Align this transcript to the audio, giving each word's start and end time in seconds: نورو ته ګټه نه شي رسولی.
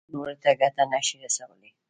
نورو 0.13 0.33
ته 0.41 0.49
ګټه 0.61 0.83
نه 0.91 0.99
شي 1.05 1.15
رسولی. 1.23 1.71